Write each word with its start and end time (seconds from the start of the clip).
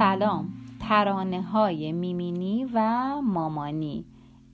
سلام. 0.00 0.52
ترانه 0.78 1.42
های 1.42 1.92
میمینی 1.92 2.66
و 2.74 3.14
مامانی. 3.20 4.04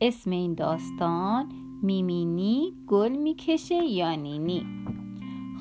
اسم 0.00 0.30
این 0.30 0.54
داستان 0.54 1.52
میمینی 1.82 2.72
گل 2.86 3.16
می‌کشه 3.16 3.74
یا 3.74 4.14
نینی؟ 4.14 4.66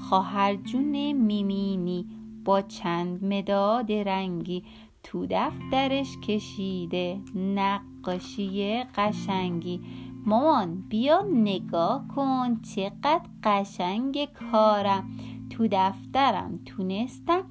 خواهر 0.10 0.56
جون 0.56 1.12
میمینی 1.12 2.06
با 2.46 2.62
چند 2.62 3.26
مداد 3.26 3.92
رنگی 3.92 4.64
تو 5.04 5.28
دفترش 5.30 6.18
کشیده 6.18 7.20
نقاشی 7.36 8.84
قشنگی. 8.84 9.82
مامان 10.26 10.84
بیا 10.90 11.22
نگاه 11.34 12.08
کن 12.16 12.62
چقدر 12.76 13.22
قشنگ 13.44 14.26
کارم. 14.26 15.10
تو 15.50 15.68
دفترم 15.72 16.60
تونستم 16.66 17.44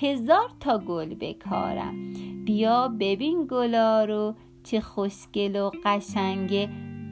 هزار 0.00 0.50
تا 0.60 0.78
گل 0.78 1.14
بکارم. 1.14 2.12
بیا 2.44 2.88
ببین 3.00 3.46
گلا 3.50 4.04
رو 4.04 4.34
چه 4.64 4.80
خوشگل 4.80 5.56
و 5.56 5.70
قشنگه 5.84 6.68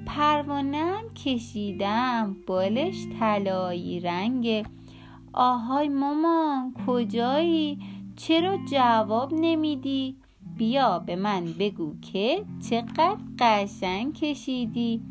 پروانم 0.06 1.09
کشیدم 1.24 2.36
بالش 2.46 3.06
طلایی 3.18 4.00
رنگه 4.00 4.64
آهای 5.32 5.88
مامان 5.88 6.74
کجایی؟ 6.86 7.78
چرا 8.16 8.59
جواب 8.70 9.34
نمیدی؟ 9.34 10.16
بیا 10.56 10.98
به 10.98 11.16
من 11.16 11.45
بگو 11.59 11.95
که 12.00 12.45
چقدر 12.70 13.16
قشنگ 13.38 14.14
کشیدی. 14.14 15.02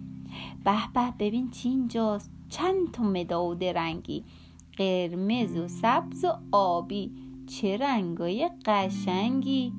به 0.63 0.71
به 0.93 1.13
ببین 1.20 1.51
چی 1.51 1.70
اینجاست. 1.70 2.31
چند 2.49 2.91
تا 2.91 3.03
مداد 3.03 3.63
رنگی. 3.63 4.23
قرمز 4.77 5.57
و 5.57 5.68
سبز 5.68 6.26
و 6.26 6.31
آبی. 6.51 7.24
چه 7.48 7.77
رنگای 7.77 8.49
قشنگی. 8.65 9.74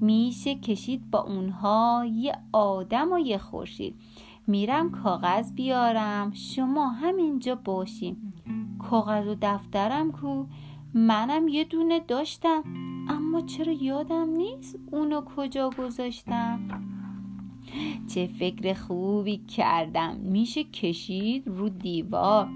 میشه 0.00 0.54
کشید 0.54 1.10
با 1.10 1.18
اونها 1.18 2.06
یه 2.14 2.36
آدم 2.52 3.12
و 3.12 3.18
یه 3.18 3.38
خورشید. 3.38 3.94
میرم 4.46 4.90
کاغذ 4.90 5.52
بیارم. 5.52 6.32
شما 6.32 6.88
همینجا 6.88 7.54
باشیم 7.54 8.32
کاغذ 8.78 9.26
و 9.26 9.36
دفترم 9.42 10.12
کو. 10.12 10.44
منم 10.94 11.48
یه 11.48 11.64
دونه 11.64 12.00
داشتم. 12.00 12.62
اما 13.08 13.40
چرا 13.40 13.72
یادم 13.72 14.30
نیست 14.30 14.78
اونو 14.92 15.20
کجا 15.20 15.70
گذاشتم؟ 15.78 16.60
چه 18.14 18.26
فکر 18.26 18.74
خوبی 18.74 19.36
کردم. 19.36 20.16
میشه 20.16 20.64
کشید 20.64 21.48
رو 21.48 21.68
دیوار. 21.68 22.48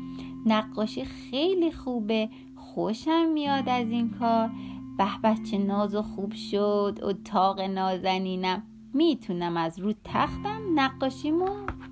نقاشی 0.47 1.05
خیلی 1.05 1.73
خوبه. 1.73 2.29
خوشم 2.75 3.27
میاد 3.35 3.69
از 3.69 3.91
این 3.91 4.11
کار. 4.11 4.51
به 4.99 5.07
به 5.23 5.37
چه 5.51 5.59
ناز 5.59 5.95
و 5.95 6.03
خوب 6.03 6.33
شد 6.33 6.99
اتاق 7.03 7.61
نازنینم. 7.61 8.63
می‌تونم 8.95 9.57
از 9.57 9.79
رو 9.79 9.93
تختم 10.05 10.61
نقاشیمو 10.75 11.49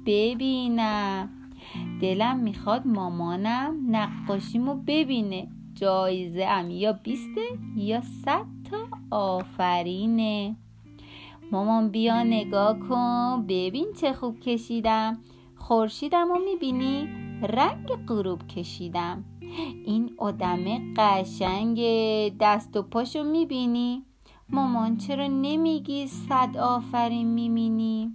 ببینم. 0.06 1.28
دلم 2.00 2.38
می‌خواد 2.38 2.86
مامانم 2.86 3.76
نقاشیمو 3.88 4.74
ببینه. 4.74 5.48
جایزه 5.74 6.44
ام 6.44 6.70
یا 6.70 6.92
بیسته 6.92 7.44
یا 7.76 8.00
صد 8.00 8.46
تا 8.70 8.78
آفرینه. 9.10 10.56
مامان 11.52 11.88
بیا 11.88 12.22
نگاه 12.22 12.78
کن 12.78 13.44
ببین 13.48 13.86
چه 14.00 14.12
خوب 14.12 14.40
کشیدم. 14.40 15.18
خورشیدم 15.72 16.28
رو 16.28 16.38
می‌بینی؟ 16.44 17.08
رنگ 17.42 17.88
غروب 18.08 18.46
کشیدم. 18.46 19.24
این 19.84 20.10
آدم 20.18 20.64
قشنگ 20.96 21.78
دست 22.40 22.76
و 22.76 22.82
پاشو 22.82 23.22
می‌بینی؟ 23.22 24.02
مامان 24.48 24.96
چرا 24.96 25.26
نمیگی 25.26 26.06
صد 26.06 26.56
آفرین 26.56 27.26
میمینی 27.26 28.14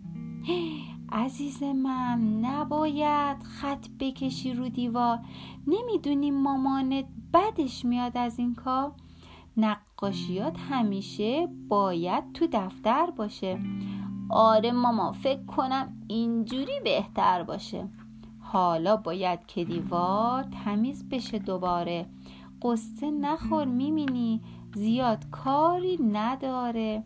عزیز 1.12 1.64
من 1.64 2.40
نباید 2.42 3.44
خط 3.44 3.88
بکشی 4.00 4.54
رو 4.54 4.70
دیوار. 4.70 5.20
نمی‌دونی 5.68 6.32
مامانت 6.32 7.06
بدش 7.34 7.86
میاد 7.86 8.18
از 8.18 8.40
این 8.40 8.56
کار؟ 8.56 8.92
نقاشیات 9.58 10.58
همیشه 10.70 11.48
باید 11.68 12.34
تو 12.34 12.48
دفتر 12.52 13.10
باشه. 13.18 13.60
آره 14.30 14.72
ماما 14.72 15.12
فکر 15.12 15.46
کنم 15.46 15.94
اینجوری 16.08 16.80
بهتر 16.84 17.44
باشه. 17.44 17.88
حالا 18.40 18.98
باید 18.98 19.46
که 19.46 19.66
دیوار 19.66 20.44
تمیز 20.44 21.10
بشه 21.10 21.40
دوباره. 21.40 22.06
قصه 22.62 23.12
نخور 23.12 23.66
میمینی 23.66 24.42
زیاد 24.76 25.30
کاری 25.30 25.98
نداره. 26.12 27.04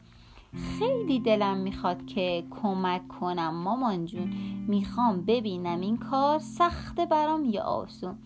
خیلی 0.79 1.19
دلم 1.19 1.57
می‌خواد 1.57 2.05
که 2.05 2.43
کمک 2.61 3.07
کنم. 3.07 3.55
مامان 3.55 4.05
جون 4.05 4.33
می‌خوام 4.67 5.21
ببینم 5.21 5.79
این 5.79 5.97
کار 5.97 6.39
سخته 6.39 7.05
برام 7.05 7.45
یا 7.45 7.63
آسون. 7.63 8.17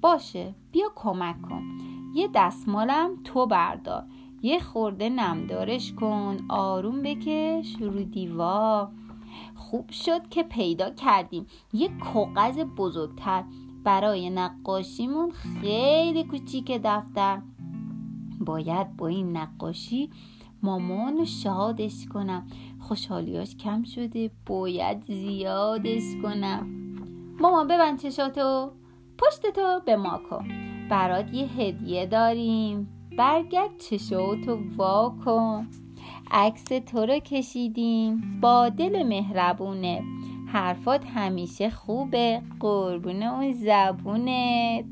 باشه 0.00 0.54
بیا 0.72 0.86
کمک 0.94 1.42
کن. 1.42 1.62
یه 2.14 2.28
دستمالم 2.34 3.10
تو 3.24 3.46
بردار. 3.46 4.04
یه 4.44 4.60
خورده 4.60 5.08
نمدارش 5.08 5.92
کن 5.92 6.36
آروم 6.48 7.02
بکش 7.02 7.76
رو 7.80 8.02
دیوار. 8.02 8.88
خوب 9.54 9.90
شد 9.90 10.28
که 10.28 10.42
پیدا 10.42 10.90
کردیم. 10.90 11.46
یه 11.72 11.88
کاغذ 11.88 12.58
بزرگتر. 12.58 13.44
برای 13.84 14.30
نقاشیمون 14.30 15.30
خیلی 15.30 16.24
کوچیک 16.24 16.80
دفتر. 16.84 17.42
باید 18.40 18.96
با 18.96 19.06
این 19.06 19.36
نقاشی 19.36 20.10
مامان 20.62 21.24
شادش 21.24 22.06
کنم. 22.06 22.46
خوشحالیاش 22.80 23.56
کم 23.56 23.82
شده 23.82 24.30
باید 24.46 25.02
زیادش 25.06 26.02
کنم. 26.22 26.66
مامان 27.40 27.68
ببند 27.68 27.98
چشاتو. 27.98 28.72
پشتتو 29.18 29.80
به 29.86 29.96
ما 29.96 30.20
کن 30.30 30.48
برات 30.90 31.34
یه 31.34 31.46
هدیه 31.46 32.06
داریم. 32.06 32.93
برگرد 33.16 33.70
چشاتو 33.78 34.58
وا 34.76 35.14
کن. 35.24 35.66
عکس 36.30 36.64
تو 36.64 37.06
رو 37.06 37.18
کشیدیم 37.18 38.40
با 38.40 38.68
دل 38.68 39.02
مهربونه. 39.02 40.02
حرفات 40.52 41.06
همیشه 41.06 41.70
خوبه 41.70 42.42
قربون 42.60 43.22
اون 43.22 43.52
زبونه 43.52 44.84